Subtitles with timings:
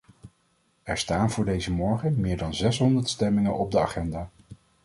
[0.83, 4.29] Er staan voor deze morgen meer dan zeshonderd stemmingen op de agenda.